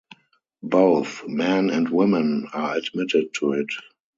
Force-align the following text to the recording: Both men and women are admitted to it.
Both 0.63 1.27
men 1.27 1.69
and 1.69 1.87
women 1.89 2.47
are 2.53 2.75
admitted 2.75 3.35
to 3.35 3.51
it. 3.53 3.69